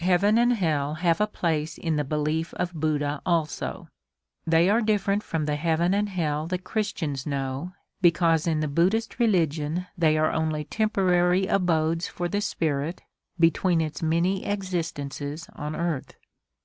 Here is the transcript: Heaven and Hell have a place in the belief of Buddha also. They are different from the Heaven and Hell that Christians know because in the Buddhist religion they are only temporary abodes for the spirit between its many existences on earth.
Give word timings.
Heaven 0.00 0.38
and 0.38 0.54
Hell 0.54 0.94
have 0.94 1.20
a 1.20 1.26
place 1.28 1.78
in 1.78 1.94
the 1.94 2.02
belief 2.02 2.52
of 2.54 2.74
Buddha 2.74 3.22
also. 3.24 3.86
They 4.44 4.68
are 4.68 4.80
different 4.80 5.22
from 5.22 5.46
the 5.46 5.54
Heaven 5.54 5.94
and 5.94 6.08
Hell 6.08 6.48
that 6.48 6.64
Christians 6.64 7.26
know 7.28 7.72
because 8.00 8.48
in 8.48 8.58
the 8.58 8.66
Buddhist 8.66 9.20
religion 9.20 9.86
they 9.96 10.18
are 10.18 10.32
only 10.32 10.64
temporary 10.64 11.46
abodes 11.46 12.08
for 12.08 12.28
the 12.28 12.40
spirit 12.40 13.02
between 13.38 13.80
its 13.80 14.02
many 14.02 14.44
existences 14.44 15.48
on 15.54 15.76
earth. 15.76 16.14